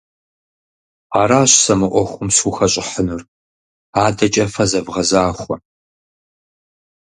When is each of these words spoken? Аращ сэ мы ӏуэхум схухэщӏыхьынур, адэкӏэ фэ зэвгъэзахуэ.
Аращ 1.19 1.51
сэ 1.63 1.73
мы 1.79 1.87
ӏуэхум 1.91 2.29
схухэщӏыхьынур, 2.35 3.21
адэкӏэ 4.05 4.45
фэ 4.53 4.65
зэвгъэзахуэ. 4.69 5.55